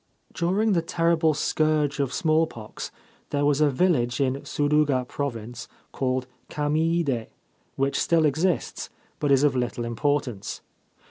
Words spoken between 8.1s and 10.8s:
exists, but is of little importance.